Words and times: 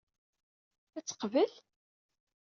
Ad 0.97 1.03
tt-teqbel? 1.03 1.51